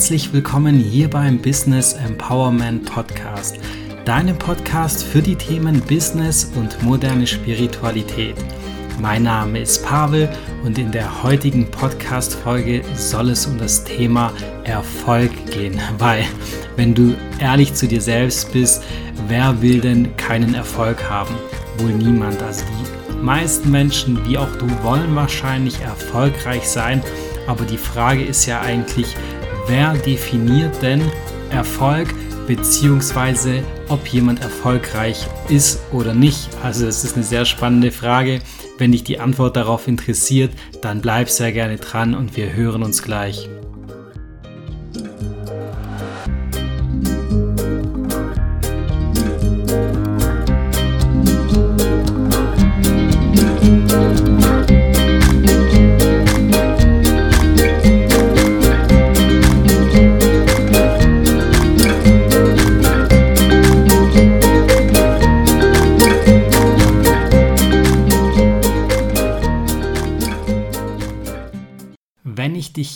Herzlich 0.00 0.32
willkommen 0.32 0.76
hier 0.76 1.10
beim 1.10 1.36
Business 1.36 1.92
Empowerment 1.92 2.90
Podcast, 2.90 3.58
deinem 4.06 4.38
Podcast 4.38 5.04
für 5.04 5.20
die 5.20 5.36
Themen 5.36 5.78
Business 5.82 6.50
und 6.54 6.82
moderne 6.82 7.26
Spiritualität. 7.26 8.34
Mein 8.98 9.24
Name 9.24 9.60
ist 9.60 9.84
Pavel 9.84 10.26
und 10.64 10.78
in 10.78 10.90
der 10.90 11.22
heutigen 11.22 11.70
Podcast-Folge 11.70 12.82
soll 12.94 13.28
es 13.28 13.44
um 13.44 13.58
das 13.58 13.84
Thema 13.84 14.32
Erfolg 14.64 15.32
gehen. 15.50 15.78
Weil, 15.98 16.24
wenn 16.76 16.94
du 16.94 17.14
ehrlich 17.38 17.74
zu 17.74 17.86
dir 17.86 18.00
selbst 18.00 18.54
bist, 18.54 18.82
wer 19.28 19.60
will 19.60 19.82
denn 19.82 20.16
keinen 20.16 20.54
Erfolg 20.54 21.10
haben? 21.10 21.34
Wohl 21.76 21.92
niemand. 21.92 22.42
Also 22.42 22.64
die 22.64 23.16
meisten 23.22 23.70
Menschen, 23.70 24.26
wie 24.26 24.38
auch 24.38 24.56
du, 24.56 24.66
wollen 24.82 25.14
wahrscheinlich 25.14 25.78
erfolgreich 25.82 26.66
sein. 26.66 27.02
Aber 27.46 27.66
die 27.66 27.76
Frage 27.76 28.24
ist 28.24 28.46
ja 28.46 28.62
eigentlich, 28.62 29.14
wer 29.70 29.94
definiert 29.94 30.82
denn 30.82 31.00
Erfolg 31.50 32.12
beziehungsweise 32.48 33.62
ob 33.88 34.04
jemand 34.08 34.42
erfolgreich 34.42 35.28
ist 35.48 35.80
oder 35.92 36.12
nicht? 36.12 36.48
Also 36.64 36.86
es 36.86 37.04
ist 37.04 37.14
eine 37.14 37.24
sehr 37.24 37.44
spannende 37.44 37.92
Frage. 37.92 38.40
Wenn 38.78 38.90
dich 38.90 39.04
die 39.04 39.20
Antwort 39.20 39.56
darauf 39.56 39.86
interessiert, 39.86 40.50
dann 40.82 41.00
bleib 41.00 41.30
sehr 41.30 41.52
gerne 41.52 41.76
dran 41.76 42.14
und 42.16 42.36
wir 42.36 42.52
hören 42.52 42.82
uns 42.82 43.02
gleich. 43.02 43.48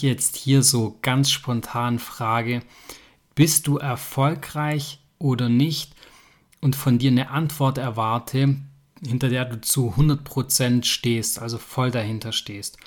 Jetzt 0.05 0.37
hier 0.37 0.63
so 0.63 0.99
ganz 1.03 1.31
spontan 1.31 1.99
frage, 1.99 2.63
bist 3.35 3.67
du 3.67 3.79
erfolgreich 3.79 5.01
oder 5.19 5.49
nicht 5.49 5.95
und 6.61 6.77
von 6.77 6.99
dir 6.99 7.11
eine 7.11 7.31
Antwort 7.31 7.79
erwarte, 7.79 8.57
hinter 9.05 9.29
der 9.29 9.45
du 9.45 9.61
zu 9.61 9.95
100% 9.97 10.85
stehst, 10.85 11.41
also 11.41 11.59
voll 11.59 11.91
dahinter 11.91 12.33
stehst. 12.33 12.79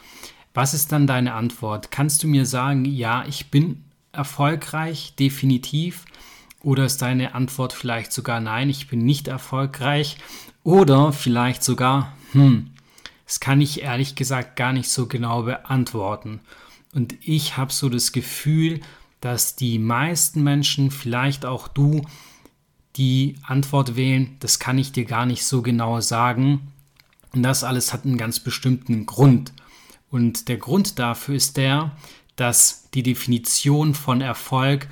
Was 0.53 0.73
ist 0.73 0.91
dann 0.91 1.05
deine 1.05 1.33
Antwort? 1.33 1.91
Kannst 1.91 2.23
du 2.23 2.27
mir 2.27 2.45
sagen, 2.45 2.85
ja, 2.85 3.25
ich 3.27 3.51
bin 3.51 3.83
erfolgreich, 4.11 5.13
definitiv? 5.19 6.05
Oder 6.63 6.85
ist 6.85 7.01
deine 7.01 7.35
Antwort 7.35 7.73
vielleicht 7.73 8.11
sogar 8.11 8.39
nein, 8.39 8.69
ich 8.69 8.87
bin 8.87 9.05
nicht 9.05 9.27
erfolgreich? 9.27 10.17
Oder 10.63 11.13
vielleicht 11.13 11.63
sogar, 11.63 12.13
hm, 12.31 12.71
das 13.25 13.39
kann 13.39 13.61
ich 13.61 13.83
ehrlich 13.83 14.15
gesagt 14.15 14.55
gar 14.55 14.73
nicht 14.73 14.89
so 14.89 15.05
genau 15.05 15.43
beantworten. 15.43 16.39
Und 16.97 17.13
ich 17.21 17.57
habe 17.57 17.71
so 17.71 17.89
das 17.89 18.11
Gefühl, 18.11 18.79
dass 19.21 19.55
die 19.55 19.77
meisten 19.77 20.43
Menschen, 20.43 20.89
vielleicht 20.89 21.45
auch 21.45 21.67
du, 21.67 22.01
die 22.95 23.35
Antwort 23.43 23.95
wählen, 23.95 24.35
das 24.39 24.57
kann 24.57 24.79
ich 24.79 24.93
dir 24.93 25.05
gar 25.05 25.27
nicht 25.27 25.45
so 25.45 25.61
genau 25.61 26.01
sagen. 26.01 26.73
Und 27.33 27.43
das 27.43 27.63
alles 27.63 27.93
hat 27.93 28.05
einen 28.05 28.17
ganz 28.17 28.39
bestimmten 28.39 29.05
Grund. 29.05 29.53
Und 30.09 30.47
der 30.47 30.57
Grund 30.57 30.97
dafür 30.97 31.35
ist 31.35 31.57
der, 31.57 31.95
dass 32.35 32.89
die 32.95 33.03
Definition 33.03 33.93
von 33.93 34.21
Erfolg 34.21 34.87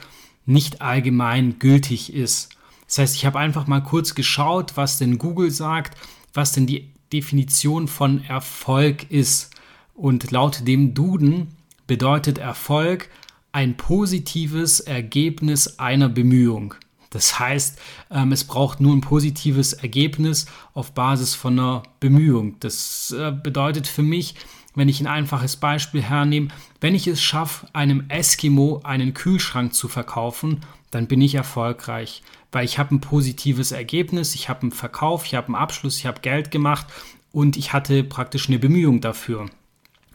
nicht 0.45 0.83
allgemein 0.83 1.57
gültig 1.57 2.13
ist. 2.13 2.49
Das 2.85 2.99
heißt, 2.99 3.15
ich 3.15 3.25
habe 3.25 3.39
einfach 3.39 3.65
mal 3.65 3.81
kurz 3.81 4.13
geschaut, 4.13 4.77
was 4.77 4.99
denn 4.99 5.17
Google 5.17 5.49
sagt, 5.49 5.97
was 6.35 6.51
denn 6.51 6.67
die 6.67 6.91
Definition 7.11 7.87
von 7.87 8.23
Erfolg 8.25 9.09
ist. 9.09 9.49
Und 9.95 10.29
laut 10.29 10.67
dem 10.67 10.93
Duden 10.93 11.47
bedeutet 11.87 12.37
Erfolg 12.37 13.09
ein 13.51 13.77
positives 13.77 14.79
Ergebnis 14.81 15.79
einer 15.79 16.09
Bemühung. 16.09 16.75
Das 17.09 17.39
heißt, 17.39 17.79
ähm, 18.11 18.33
es 18.33 18.43
braucht 18.43 18.81
nur 18.81 18.93
ein 18.93 18.99
positives 18.99 19.71
Ergebnis 19.71 20.47
auf 20.73 20.93
Basis 20.93 21.33
von 21.33 21.57
einer 21.57 21.83
Bemühung. 22.01 22.57
Das 22.59 23.15
äh, 23.17 23.31
bedeutet 23.31 23.87
für 23.87 24.01
mich, 24.01 24.35
wenn 24.75 24.89
ich 24.89 24.99
ein 24.99 25.07
einfaches 25.07 25.55
Beispiel 25.55 26.01
hernehme, 26.01 26.49
wenn 26.81 26.93
ich 26.93 27.07
es 27.07 27.21
schaffe, 27.21 27.67
einem 27.71 28.03
Eskimo 28.09 28.81
einen 28.83 29.13
Kühlschrank 29.13 29.73
zu 29.73 29.87
verkaufen, 29.87 30.59
dann 30.91 31.07
bin 31.07 31.21
ich 31.21 31.35
erfolgreich, 31.35 32.21
weil 32.51 32.65
ich 32.65 32.77
habe 32.77 32.93
ein 32.93 33.01
positives 33.01 33.71
Ergebnis, 33.71 34.35
ich 34.35 34.49
habe 34.49 34.63
einen 34.63 34.71
Verkauf, 34.71 35.25
ich 35.25 35.35
habe 35.35 35.47
einen 35.47 35.55
Abschluss, 35.55 35.97
ich 35.97 36.05
habe 36.05 36.19
Geld 36.19 36.51
gemacht 36.51 36.87
und 37.31 37.55
ich 37.55 37.71
hatte 37.71 38.03
praktisch 38.03 38.49
eine 38.49 38.59
Bemühung 38.59 38.99
dafür. 38.99 39.45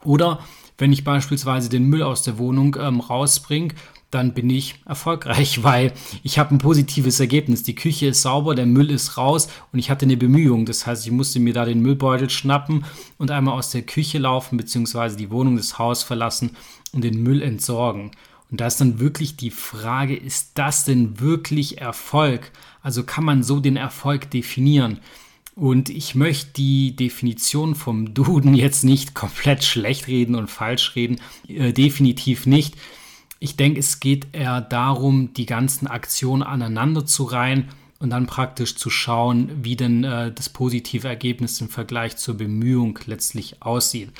Oder 0.05 0.45
wenn 0.81 0.93
ich 0.93 1.05
beispielsweise 1.05 1.69
den 1.69 1.85
Müll 1.85 2.03
aus 2.03 2.23
der 2.23 2.39
Wohnung 2.39 2.77
ähm, 2.81 3.01
rausbringe, 3.01 3.75
dann 4.11 4.35
bin 4.35 4.51
ich 4.51 4.77
erfolgreich, 4.87 5.63
weil 5.63 5.93
ich 6.23 6.39
habe 6.39 6.55
ein 6.55 6.59
positives 6.59 7.21
Ergebnis. 7.21 7.63
Die 7.63 7.75
Küche 7.75 8.09
ist 8.09 8.23
sauber, 8.23 8.55
der 8.55 8.67
Müll 8.67 8.91
ist 8.91 9.17
raus 9.17 9.49
und 9.73 9.79
ich 9.79 9.91
hatte 9.91 10.05
eine 10.05 10.17
Bemühung. 10.17 10.67
Das 10.67 10.87
heißt, 10.87 11.07
ich 11.07 11.13
musste 11.13 11.41
mir 11.41 11.53
da 11.53 11.65
den 11.65 11.81
Müllbeutel 11.81 12.31
schnappen 12.31 12.85
und 13.19 13.31
einmal 13.31 13.55
aus 13.55 13.71
der 13.71 13.83
Küche 13.83 14.19
laufen, 14.19 14.57
beziehungsweise 14.57 15.17
die 15.17 15.31
Wohnung 15.31 15.57
des 15.57 15.79
Hauses 15.79 16.03
verlassen 16.03 16.57
und 16.93 17.05
den 17.05 17.23
Müll 17.23 17.43
entsorgen. 17.43 18.11
Und 18.51 18.61
da 18.61 18.67
ist 18.67 18.81
dann 18.81 18.99
wirklich 18.99 19.37
die 19.37 19.53
Frage, 19.53 20.17
ist 20.17 20.53
das 20.55 20.85
denn 20.85 21.21
wirklich 21.21 21.81
Erfolg? 21.81 22.51
Also 22.83 23.05
kann 23.05 23.25
man 23.25 23.45
so 23.45 23.61
den 23.61 23.77
Erfolg 23.77 24.29
definieren? 24.31 24.99
Und 25.55 25.91
ich 25.91 26.15
möchte 26.15 26.53
die 26.55 26.97
Definition 26.97 27.75
vom 27.75 28.15
Duden 28.15 28.55
jetzt 28.55 28.85
nicht 28.85 29.15
komplett 29.15 29.65
schlecht 29.65 30.07
reden 30.07 30.35
und 30.35 30.49
falsch 30.49 30.95
reden. 30.97 31.21
Äh, 31.49 31.73
definitiv 31.73 32.47
nicht. 32.47 32.77
Ich 33.41 33.57
denke, 33.57 33.81
es 33.81 34.01
geht 34.01 34.29
eher 34.33 34.61
darum, 34.61 35.33
die 35.35 35.47
ganzen 35.47 35.87
Aktionen 35.87 36.43
aneinander 36.43 37.07
zu 37.07 37.25
reihen 37.25 37.69
und 37.99 38.11
dann 38.11 38.27
praktisch 38.27 38.77
zu 38.77 38.91
schauen, 38.91 39.51
wie 39.63 39.77
denn 39.77 40.05
äh, 40.05 40.33
das 40.33 40.49
positive 40.49 41.09
Ergebnis 41.09 41.61
im 41.61 41.69
Vergleich 41.69 42.17
zur 42.17 42.37
Bemühung 42.37 42.99
letztlich 43.07 43.63
aussieht. 43.63 44.11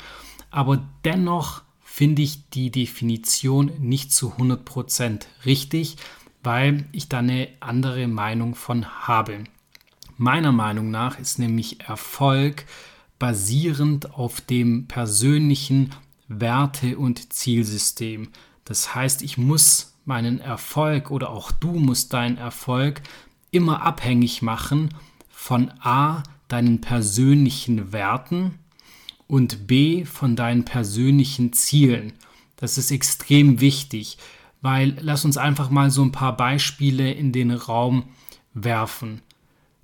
Aber 0.51 0.83
dennoch 1.05 1.63
finde 1.81 2.21
ich 2.21 2.49
die 2.49 2.71
Definition 2.71 3.71
nicht 3.79 4.11
zu 4.11 4.33
100% 4.33 5.25
richtig, 5.45 5.97
weil 6.43 6.85
ich 6.91 7.09
da 7.09 7.19
eine 7.19 7.47
andere 7.59 8.07
Meinung 8.07 8.55
von 8.55 8.85
habe. 9.07 9.43
Meiner 10.21 10.51
Meinung 10.51 10.91
nach 10.91 11.17
ist 11.17 11.39
nämlich 11.39 11.79
Erfolg 11.79 12.67
basierend 13.17 14.13
auf 14.13 14.39
dem 14.39 14.85
persönlichen 14.85 15.95
Werte- 16.27 16.99
und 16.99 17.33
Zielsystem. 17.33 18.29
Das 18.63 18.93
heißt, 18.93 19.23
ich 19.23 19.39
muss 19.39 19.95
meinen 20.05 20.39
Erfolg 20.39 21.09
oder 21.09 21.31
auch 21.31 21.51
du 21.51 21.71
musst 21.71 22.13
deinen 22.13 22.37
Erfolg 22.37 23.01
immer 23.49 23.81
abhängig 23.81 24.43
machen 24.43 24.89
von 25.27 25.71
A, 25.79 26.21
deinen 26.47 26.81
persönlichen 26.81 27.91
Werten 27.91 28.59
und 29.25 29.65
B, 29.65 30.05
von 30.05 30.35
deinen 30.35 30.65
persönlichen 30.65 31.51
Zielen. 31.51 32.13
Das 32.57 32.77
ist 32.77 32.91
extrem 32.91 33.59
wichtig, 33.59 34.19
weil 34.61 34.99
lass 35.01 35.25
uns 35.25 35.37
einfach 35.37 35.71
mal 35.71 35.89
so 35.89 36.03
ein 36.03 36.11
paar 36.11 36.37
Beispiele 36.37 37.11
in 37.11 37.31
den 37.31 37.49
Raum 37.49 38.03
werfen. 38.53 39.23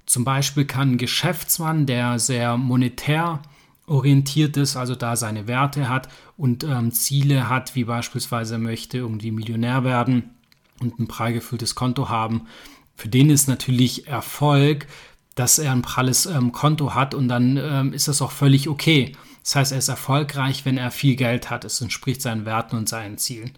Zum 0.08 0.24
Beispiel 0.24 0.66
kann 0.66 0.94
ein 0.94 0.98
Geschäftsmann, 0.98 1.86
der 1.86 2.18
sehr 2.18 2.58
monetär 2.58 3.42
orientiert 3.86 4.58
ist, 4.58 4.76
also 4.76 4.96
da 4.96 5.16
seine 5.16 5.48
Werte 5.48 5.88
hat 5.90 6.10
und 6.36 6.64
ähm, 6.64 6.92
Ziele 6.92 7.50
hat, 7.50 7.76
wie 7.76 7.84
beispielsweise 7.84 8.56
er 8.56 8.60
möchte 8.60 8.98
irgendwie 8.98 9.32
Millionär 9.32 9.84
werden 9.84 10.32
und 10.80 11.00
ein 11.00 11.08
prall 11.08 11.34
gefülltes 11.34 11.76
Konto 11.76 12.10
haben, 12.10 12.48
für 12.98 13.10
den 13.10 13.30
ist 13.30 13.48
natürlich 13.48 14.08
Erfolg, 14.08 14.88
dass 15.36 15.60
er 15.60 15.72
ein 15.72 15.84
pralles 15.84 16.26
ähm, 16.26 16.52
Konto 16.52 16.96
hat 16.96 17.14
und 17.14 17.28
dann 17.28 17.58
ähm, 17.58 17.94
ist 17.94 18.08
das 18.08 18.24
auch 18.24 18.32
völlig 18.32 18.68
okay. 18.68 19.16
Das 19.44 19.56
heißt, 19.56 19.72
er 19.72 19.78
ist 19.78 19.88
erfolgreich, 19.88 20.66
wenn 20.66 20.78
er 20.78 20.90
viel 20.90 21.16
Geld 21.16 21.50
hat. 21.52 21.64
Es 21.64 21.80
entspricht 21.80 22.24
seinen 22.24 22.46
Werten 22.46 22.76
und 22.76 22.90
seinen 22.90 23.20
Zielen. 23.20 23.52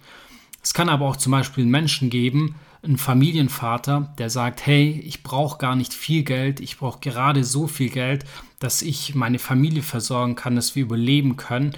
Es 0.62 0.74
kann 0.74 0.90
aber 0.90 1.08
auch 1.08 1.16
zum 1.16 1.32
Beispiel 1.32 1.66
Menschen 1.66 2.10
geben, 2.10 2.56
ein 2.84 2.98
Familienvater, 2.98 4.14
der 4.18 4.30
sagt, 4.30 4.66
hey, 4.66 5.02
ich 5.06 5.24
brauche 5.24 5.58
gar 5.58 5.76
nicht 5.76 5.94
viel 5.94 6.24
Geld, 6.24 6.60
ich 6.60 6.78
brauche 6.78 7.00
gerade 7.00 7.44
so 7.44 7.68
viel 7.68 7.90
Geld, 7.90 8.26
dass 8.60 8.82
ich 8.82 9.16
meine 9.16 9.40
Familie 9.40 9.84
versorgen 9.84 10.36
kann, 10.36 10.56
dass 10.56 10.76
wir 10.76 10.84
überleben 10.84 11.36
können. 11.36 11.74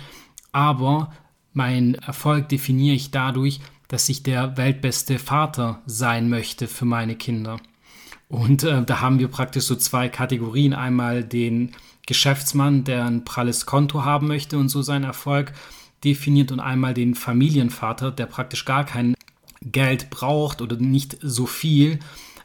Aber 0.51 1.12
mein 1.53 1.95
Erfolg 1.95 2.50
definiere 2.50 2.95
ich 2.95 3.12
dadurch, 3.12 3.59
dass 3.88 4.09
ich 4.09 4.24
der 4.24 4.57
weltbeste 4.57 5.19
Vater 5.19 5.81
sein 5.86 6.30
möchte 6.30 6.68
für 6.68 6.86
meine 6.86 7.15
Kinder. 7.15 7.57
Und 8.30 8.63
äh, 8.63 8.83
da 8.83 9.01
haben 9.01 9.19
wir 9.19 9.27
praktisch 9.27 9.65
so 9.65 9.75
zwei 9.75 10.07
Kategorien. 10.07 10.74
Einmal 10.74 11.24
den 11.24 11.71
Geschäftsmann, 12.07 12.86
der 12.86 13.06
ein 13.06 13.25
pralles 13.25 13.65
Konto 13.65 14.06
haben 14.06 14.27
möchte 14.27 14.57
und 14.57 14.69
so 14.69 14.81
seinen 14.81 15.03
Erfolg 15.03 15.51
definiert 16.03 16.51
und 16.51 16.62
einmal 16.62 16.94
den 16.94 17.15
Familienvater, 17.15 18.12
der 18.12 18.27
praktisch 18.27 18.63
gar 18.65 18.86
keinen 18.86 19.15
Geld 19.62 20.10
braucht 20.10 20.62
oder 20.62 20.75
nicht 20.78 21.18
so 21.22 21.46
viel, 21.46 22.00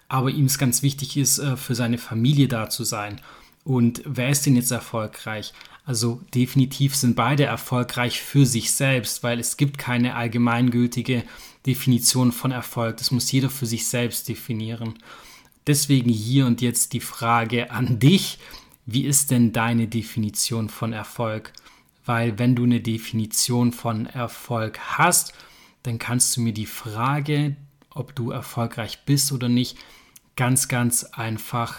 aber 0.09 0.31
ihm 0.31 0.47
es 0.47 0.59
ganz 0.59 0.83
wichtig 0.83 1.17
ist, 1.17 1.39
äh, 1.39 1.57
für 1.57 1.75
seine 1.75 1.99
Familie 1.99 2.49
da 2.49 2.69
zu 2.69 2.85
sein. 2.85 3.21
Und 3.65 4.03
wer 4.05 4.31
ist 4.31 4.47
denn 4.47 4.55
jetzt 4.55 4.71
erfolgreich? 4.71 5.53
Also 5.85 6.21
definitiv 6.35 6.95
sind 6.95 7.17
beide 7.17 7.45
erfolgreich 7.45 8.21
für 8.21 8.45
sich 8.45 8.73
selbst, 8.73 9.23
weil 9.23 9.41
es 9.41 9.57
gibt 9.57 9.79
keine 9.79 10.15
allgemeingültige 10.15 11.25
Definition 11.65 12.33
von 12.33 12.51
Erfolg. 12.51 12.97
Das 12.97 13.11
muss 13.11 13.31
jeder 13.31 13.51
für 13.51 13.67
sich 13.67 13.89
selbst 13.89 14.29
definieren. 14.29 14.95
Deswegen 15.67 16.11
hier 16.11 16.47
und 16.47 16.61
jetzt 16.61 16.93
die 16.93 17.01
Frage 17.01 17.71
an 17.71 17.99
dich, 17.99 18.39
wie 18.85 19.05
ist 19.05 19.33
denn 19.33 19.53
deine 19.53 19.89
Definition 19.89 20.69
von 20.69 20.93
Erfolg? 20.93 21.53
Weil 22.05 22.39
wenn 22.39 22.55
du 22.55 22.63
eine 22.63 22.81
Definition 22.81 23.73
von 23.73 24.07
Erfolg 24.07 24.79
hast, 24.79 25.35
dann 25.87 25.99
kannst 25.99 26.37
du 26.37 26.41
mir 26.41 26.53
die 26.53 26.67
Frage, 26.67 27.55
ob 27.91 28.15
du 28.17 28.33
erfolgreich 28.33 29.05
bist 29.07 29.31
oder 29.31 29.49
nicht, 29.49 29.79
ganz, 30.35 30.67
ganz 30.67 31.05
einfach 31.05 31.79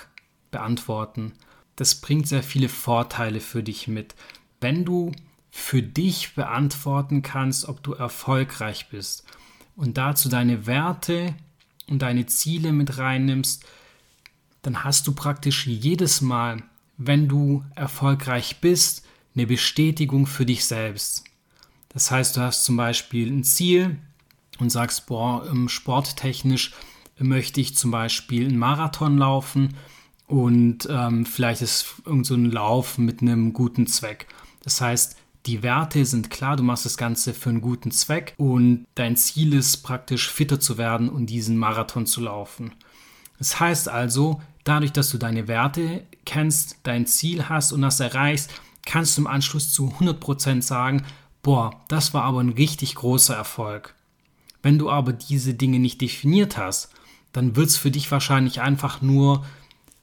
beantworten. 0.50 1.34
Das 1.76 1.96
bringt 1.96 2.28
sehr 2.28 2.42
viele 2.42 2.70
Vorteile 2.70 3.42
für 3.42 3.62
dich 3.62 3.90
mit. 3.90 4.16
Wenn 4.62 4.86
du 4.86 5.12
für 5.52 5.84
dich 5.84 6.36
beantworten 6.36 7.22
kannst, 7.22 7.68
ob 7.68 7.84
du 7.84 7.94
erfolgreich 7.94 8.88
bist 8.90 9.26
und 9.76 9.98
dazu 9.98 10.30
deine 10.30 10.66
Werte 10.66 11.36
und 11.90 12.02
deine 12.02 12.28
Ziele 12.28 12.72
mit 12.72 12.98
reinnimmst, 12.98 13.66
dann 14.62 14.86
hast 14.86 15.06
du 15.06 15.14
praktisch 15.14 15.68
jedes 15.68 16.22
Mal, 16.22 16.64
wenn 16.98 17.28
du 17.28 17.66
erfolgreich 17.76 18.62
bist, 18.62 19.06
eine 19.36 19.46
Bestätigung 19.46 20.28
für 20.28 20.46
dich 20.46 20.66
selbst. 20.66 21.27
Das 21.98 22.12
heißt, 22.12 22.38
du 22.38 22.42
hast 22.42 22.64
zum 22.64 22.78
Beispiel 22.78 23.28
ein 23.28 23.44
Ziel 23.44 23.98
und 24.60 24.70
sagst, 24.70 25.08
boah, 25.08 25.44
sporttechnisch 25.66 26.76
möchte 27.18 27.60
ich 27.60 27.76
zum 27.76 27.90
Beispiel 27.90 28.48
einen 28.48 28.60
Marathon 28.60 29.18
laufen 29.18 29.74
und 30.28 30.88
ähm, 30.92 31.26
vielleicht 31.26 31.64
ist 31.64 31.96
irgend 32.06 32.28
so 32.28 32.36
ein 32.36 32.52
Lauf 32.52 33.00
mit 33.00 33.24
einem 33.24 33.52
guten 33.52 33.88
Zweck. 33.88 34.28
Das 34.62 34.80
heißt, 34.80 35.18
die 35.48 35.64
Werte 35.64 36.06
sind 36.06 36.30
klar, 36.30 36.56
du 36.56 36.62
machst 36.62 36.86
das 36.86 36.98
Ganze 36.98 37.34
für 37.34 37.50
einen 37.50 37.62
guten 37.62 37.90
Zweck 37.90 38.36
und 38.38 38.86
dein 38.94 39.16
Ziel 39.18 39.56
ist 39.56 39.78
praktisch 39.78 40.30
fitter 40.30 40.60
zu 40.60 40.78
werden 40.78 41.10
und 41.10 41.26
diesen 41.26 41.58
Marathon 41.58 42.06
zu 42.06 42.22
laufen. 42.22 42.74
Das 43.40 43.60
heißt 43.60 43.90
also, 43.90 44.40
dadurch, 44.66 44.92
dass 44.92 45.10
du 45.10 45.18
deine 45.18 45.48
Werte 45.48 46.04
kennst, 46.26 46.78
dein 46.84 47.08
Ziel 47.08 47.50
hast 47.50 47.72
und 47.72 47.82
das 47.82 48.00
erreichst, 48.00 48.52
kannst 48.86 49.18
du 49.18 49.22
im 49.22 49.28
Anschluss 49.28 49.74
zu 49.74 49.88
100% 50.00 50.62
sagen, 50.62 51.04
boah, 51.48 51.72
das 51.88 52.14
war 52.14 52.24
aber 52.24 52.42
ein 52.42 52.50
richtig 52.50 52.96
großer 52.96 53.34
Erfolg. 53.34 53.96
Wenn 54.62 54.78
du 54.78 54.90
aber 54.90 55.14
diese 55.14 55.54
Dinge 55.54 55.80
nicht 55.80 56.02
definiert 56.02 56.58
hast, 56.58 56.90
dann 57.32 57.56
wird 57.56 57.70
es 57.70 57.78
für 57.78 57.90
dich 57.90 58.12
wahrscheinlich 58.12 58.60
einfach 58.60 59.02
nur 59.02 59.46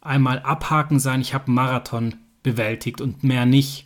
einmal 0.01 0.39
abhaken 0.39 0.99
sein, 1.01 1.21
ich 1.21 1.35
habe 1.35 1.49
einen 1.49 1.57
Marathon 1.57 2.15
bewältigt 2.43 3.03
und 3.03 3.25
mehr 3.25 3.45
nicht. 3.45 3.85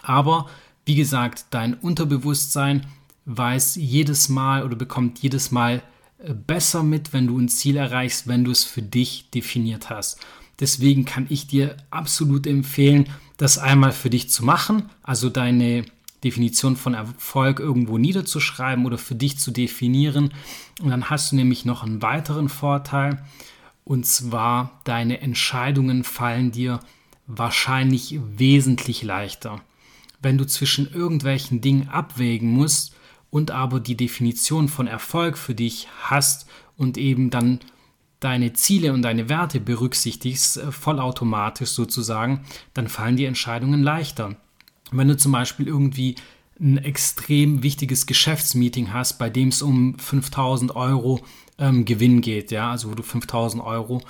Aber 0.00 0.48
wie 0.86 0.94
gesagt, 0.94 1.48
dein 1.50 1.74
Unterbewusstsein 1.74 2.86
weiß 3.26 3.74
jedes 3.74 4.30
Mal 4.30 4.64
oder 4.64 4.74
bekommt 4.74 5.18
jedes 5.18 5.50
Mal 5.50 5.82
äh, 6.16 6.32
besser 6.32 6.82
mit, 6.82 7.12
wenn 7.12 7.26
du 7.26 7.38
ein 7.38 7.50
Ziel 7.50 7.76
erreichst, 7.76 8.28
wenn 8.28 8.44
du 8.44 8.50
es 8.50 8.64
für 8.64 8.80
dich 8.80 9.28
definiert 9.28 9.90
hast. 9.90 10.20
Deswegen 10.58 11.04
kann 11.04 11.26
ich 11.28 11.46
dir 11.46 11.76
absolut 11.90 12.46
empfehlen, 12.46 13.10
das 13.36 13.58
einmal 13.58 13.92
für 13.92 14.08
dich 14.08 14.30
zu 14.30 14.42
machen, 14.42 14.88
also 15.02 15.28
deine 15.28 15.84
Definition 16.24 16.76
von 16.76 16.94
Erfolg 16.94 17.60
irgendwo 17.60 17.98
niederzuschreiben 17.98 18.86
oder 18.86 18.98
für 18.98 19.14
dich 19.14 19.38
zu 19.38 19.50
definieren. 19.50 20.34
Und 20.80 20.90
dann 20.90 21.10
hast 21.10 21.32
du 21.32 21.36
nämlich 21.36 21.64
noch 21.64 21.82
einen 21.82 22.02
weiteren 22.02 22.48
Vorteil. 22.48 23.24
Und 23.84 24.04
zwar, 24.04 24.80
deine 24.84 25.20
Entscheidungen 25.20 26.04
fallen 26.04 26.50
dir 26.50 26.80
wahrscheinlich 27.26 28.18
wesentlich 28.36 29.02
leichter. 29.02 29.60
Wenn 30.20 30.38
du 30.38 30.46
zwischen 30.46 30.92
irgendwelchen 30.92 31.60
Dingen 31.60 31.88
abwägen 31.88 32.50
musst 32.50 32.94
und 33.30 33.50
aber 33.50 33.80
die 33.80 33.96
Definition 33.96 34.68
von 34.68 34.86
Erfolg 34.86 35.38
für 35.38 35.54
dich 35.54 35.88
hast 36.02 36.48
und 36.76 36.98
eben 36.98 37.30
dann 37.30 37.60
deine 38.20 38.52
Ziele 38.52 38.92
und 38.92 39.02
deine 39.02 39.28
Werte 39.28 39.60
berücksichtigst, 39.60 40.56
äh, 40.56 40.72
vollautomatisch 40.72 41.70
sozusagen, 41.70 42.44
dann 42.74 42.88
fallen 42.88 43.16
die 43.16 43.26
Entscheidungen 43.26 43.82
leichter. 43.82 44.36
Wenn 44.92 45.08
du 45.08 45.16
zum 45.16 45.32
Beispiel 45.32 45.66
irgendwie 45.66 46.16
ein 46.60 46.78
extrem 46.78 47.62
wichtiges 47.62 48.06
Geschäftsmeeting 48.06 48.92
hast, 48.92 49.18
bei 49.18 49.30
dem 49.30 49.48
es 49.48 49.62
um 49.62 49.98
5000 49.98 50.74
Euro 50.74 51.20
ähm, 51.58 51.84
Gewinn 51.84 52.20
geht, 52.20 52.50
ja, 52.50 52.70
also 52.70 52.90
wo 52.90 52.94
du 52.94 53.02
5000 53.02 53.62
Euro 53.62 54.02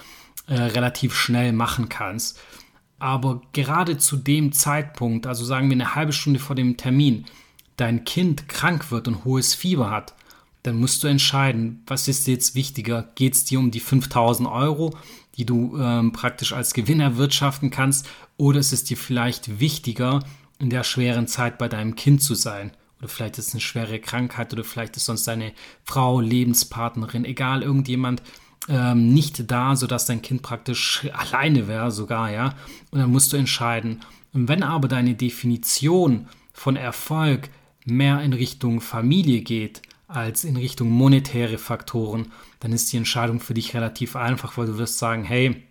äh, 0.47 0.55
relativ 0.55 1.15
schnell 1.15 1.53
machen 1.53 1.89
kannst. 1.89 2.39
Aber 2.99 3.43
gerade 3.53 3.99
zu 3.99 4.17
dem 4.17 4.53
Zeitpunkt, 4.53 5.27
also 5.27 5.45
sagen 5.45 5.69
wir 5.69 5.75
eine 5.75 5.95
halbe 5.95 6.13
Stunde 6.13 6.41
vor 6.41 6.57
dem 6.57 6.77
Termin, 6.77 7.27
dein 7.77 8.05
Kind 8.05 8.49
krank 8.49 8.91
wird 8.91 9.09
und 9.09 9.25
hohes 9.25 9.55
Fieber 9.55 9.91
hat, 9.91 10.15
dann 10.63 10.77
musst 10.77 11.05
du 11.05 11.09
entscheiden, 11.09 11.83
was 11.87 12.09
ist 12.09 12.27
jetzt 12.27 12.55
wichtiger? 12.55 13.09
Geht 13.15 13.35
es 13.35 13.45
dir 13.45 13.61
um 13.61 13.71
die 13.71 13.81
5000 13.81 14.49
Euro, 14.49 14.97
die 15.37 15.47
du 15.47 15.79
ähm, 15.79 16.13
praktisch 16.13 16.53
als 16.53 16.75
Gewinn 16.75 17.01
erwirtschaften 17.01 17.71
kannst, 17.71 18.09
oder 18.37 18.59
ist 18.59 18.73
es 18.73 18.85
dir 18.85 18.97
vielleicht 18.97 19.61
wichtiger, 19.61 20.21
in 20.59 20.71
der 20.71 20.85
schweren 20.85 21.27
Zeit 21.27 21.59
bei 21.59 21.69
deinem 21.69 21.95
Kind 21.95 22.23
zu 22.23 22.35
sein. 22.35 22.73
Oder 22.99 23.09
vielleicht 23.09 23.39
ist 23.39 23.49
es 23.49 23.55
eine 23.55 23.61
schwere 23.61 24.01
Krankheit 24.01 24.53
oder 24.53 24.65
vielleicht 24.65 24.97
ist 24.97 25.05
sonst 25.05 25.27
deine 25.29 25.53
Frau, 25.85 26.21
Lebenspartnerin, 26.21 27.25
egal, 27.25 27.63
irgendjemand 27.63 28.23
ähm, 28.69 29.13
nicht 29.15 29.51
da, 29.51 29.77
sodass 29.77 30.07
dein 30.07 30.23
Kind 30.23 30.43
praktisch 30.43 31.09
alleine 31.13 31.69
wäre 31.69 31.91
sogar, 31.91 32.31
ja. 32.31 32.55
Und 32.91 32.99
dann 32.99 33.11
musst 33.11 33.33
du 33.33 33.37
entscheiden. 33.37 34.01
Und 34.33 34.49
wenn 34.49 34.63
aber 34.63 34.89
deine 34.89 35.15
Definition 35.15 36.29
von 36.53 36.77
Erfolg 36.77 37.51
mehr 37.85 38.21
in 38.21 38.33
Richtung 38.33 38.81
Familie 38.81 39.41
geht, 39.41 39.83
als 40.09 40.45
in 40.45 40.57
Richtung 40.57 40.91
monetäre 40.91 41.59
Faktoren, 41.59 42.33
dann 42.61 42.73
ist 42.73 42.93
die 42.93 42.97
Entscheidung 42.97 43.41
für 43.41 43.55
dich 43.55 43.75
relativ 43.75 44.17
einfach, 44.17 44.57
weil 44.57 44.67
du 44.67 44.79
wirst 44.79 44.99
sagen, 44.99 45.25
hey, 45.25 45.68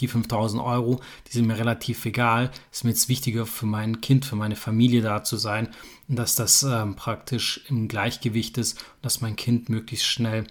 die 0.00 0.08
5000 0.08 0.62
Euro, 0.62 1.00
die 1.26 1.32
sind 1.32 1.46
mir 1.46 1.58
relativ 1.58 2.04
egal. 2.04 2.50
Ist 2.70 2.84
mir 2.84 2.90
jetzt 2.90 3.08
wichtiger 3.08 3.46
für 3.46 3.66
mein 3.66 4.00
Kind, 4.00 4.24
für 4.24 4.36
meine 4.36 4.56
Familie 4.56 5.02
da 5.02 5.24
zu 5.24 5.36
sein 5.36 5.68
dass 6.16 6.34
das 6.34 6.62
ähm, 6.62 6.96
praktisch 6.96 7.60
im 7.68 7.86
Gleichgewicht 7.86 8.58
ist 8.58 8.78
und 8.78 9.04
dass 9.04 9.20
mein 9.20 9.36
Kind 9.36 9.68
möglichst 9.68 10.06
schnell 10.06 10.46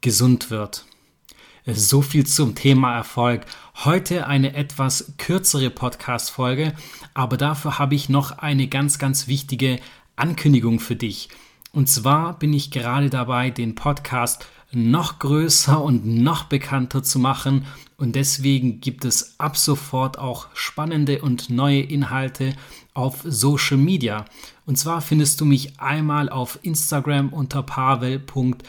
gesund 0.00 0.50
wird. 0.50 0.86
So 1.66 2.02
viel 2.02 2.26
zum 2.26 2.54
Thema 2.56 2.96
Erfolg. 2.96 3.46
Heute 3.84 4.26
eine 4.26 4.54
etwas 4.54 5.12
kürzere 5.18 5.70
Podcast-Folge, 5.70 6.72
aber 7.14 7.36
dafür 7.36 7.78
habe 7.78 7.94
ich 7.94 8.08
noch 8.08 8.38
eine 8.38 8.66
ganz, 8.66 8.98
ganz 8.98 9.28
wichtige 9.28 9.78
Ankündigung 10.16 10.80
für 10.80 10.96
dich. 10.96 11.28
Und 11.72 11.88
zwar 11.88 12.38
bin 12.38 12.52
ich 12.52 12.70
gerade 12.70 13.10
dabei, 13.10 13.50
den 13.50 13.74
Podcast 13.74 14.46
noch 14.74 15.18
größer 15.18 15.82
und 15.82 16.06
noch 16.06 16.44
bekannter 16.44 17.02
zu 17.02 17.18
machen 17.18 17.66
und 18.02 18.16
deswegen 18.16 18.80
gibt 18.80 19.04
es 19.04 19.38
ab 19.38 19.56
sofort 19.56 20.18
auch 20.18 20.48
spannende 20.54 21.22
und 21.22 21.50
neue 21.50 21.82
Inhalte 21.82 22.54
auf 22.94 23.20
Social 23.24 23.76
Media. 23.76 24.24
Und 24.66 24.76
zwar 24.76 25.00
findest 25.00 25.40
du 25.40 25.44
mich 25.44 25.78
einmal 25.78 26.28
auf 26.28 26.58
Instagram 26.62 27.28
unter 27.28 27.62
pavel.sz, 27.62 28.66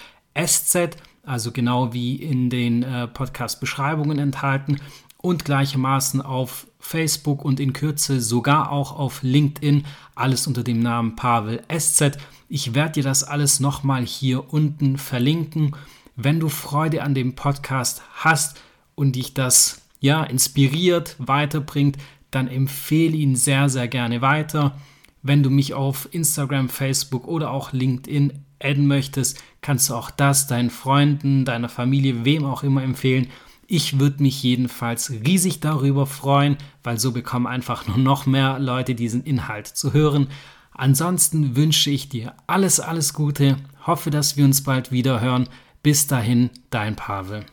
also 1.23 1.51
genau 1.51 1.93
wie 1.93 2.17
in 2.17 2.51
den 2.51 2.83
äh, 2.83 3.07
Podcast-Beschreibungen 3.07 4.19
enthalten, 4.19 4.79
und 5.17 5.45
gleichermaßen 5.45 6.21
auf 6.21 6.67
Facebook 6.85 7.43
und 7.43 7.59
in 7.59 7.73
Kürze 7.73 8.21
sogar 8.21 8.71
auch 8.71 8.97
auf 8.97 9.23
LinkedIn, 9.23 9.85
alles 10.15 10.47
unter 10.47 10.63
dem 10.63 10.79
Namen 10.79 11.15
Pavel 11.15 11.63
SZ. 11.75 12.17
Ich 12.49 12.75
werde 12.75 12.93
dir 12.93 13.03
das 13.03 13.23
alles 13.23 13.59
nochmal 13.59 14.05
hier 14.05 14.53
unten 14.53 14.97
verlinken. 14.97 15.75
Wenn 16.15 16.39
du 16.39 16.49
Freude 16.49 17.01
an 17.01 17.15
dem 17.15 17.35
Podcast 17.35 18.03
hast, 18.13 18.57
und 18.95 19.15
dich 19.15 19.33
das 19.33 19.81
ja 19.99 20.23
inspiriert, 20.23 21.15
weiterbringt, 21.19 21.97
dann 22.31 22.47
empfehle 22.47 23.15
ihn 23.15 23.35
sehr, 23.35 23.69
sehr 23.69 23.87
gerne 23.87 24.21
weiter. 24.21 24.77
Wenn 25.21 25.43
du 25.43 25.49
mich 25.49 25.73
auf 25.73 26.09
Instagram, 26.11 26.69
Facebook 26.69 27.27
oder 27.27 27.51
auch 27.51 27.71
LinkedIn 27.71 28.33
adden 28.61 28.87
möchtest, 28.87 29.41
kannst 29.61 29.89
du 29.89 29.95
auch 29.95 30.11
das 30.11 30.47
deinen 30.47 30.69
Freunden, 30.69 31.45
deiner 31.45 31.69
Familie, 31.69 32.25
wem 32.25 32.45
auch 32.45 32.63
immer 32.63 32.83
empfehlen. 32.83 33.27
Ich 33.75 33.97
würde 33.97 34.21
mich 34.21 34.43
jedenfalls 34.43 35.09
riesig 35.09 35.59
darüber 35.59 36.05
freuen, 36.05 36.57
weil 36.83 36.99
so 36.99 37.11
bekommen 37.11 37.47
einfach 37.47 37.87
nur 37.87 37.97
noch 37.97 38.27
mehr 38.27 38.59
Leute 38.59 38.93
diesen 38.93 39.23
Inhalt 39.23 39.65
zu 39.65 39.93
hören. 39.93 40.27
Ansonsten 40.73 41.55
wünsche 41.55 41.89
ich 41.89 42.07
dir 42.07 42.35
alles, 42.45 42.79
alles 42.79 43.15
Gute, 43.15 43.57
hoffe, 43.87 44.11
dass 44.11 44.37
wir 44.37 44.45
uns 44.45 44.61
bald 44.61 44.91
wieder 44.91 45.21
hören. 45.21 45.49
Bis 45.81 46.05
dahin, 46.05 46.51
dein 46.69 46.95
Pavel. 46.95 47.47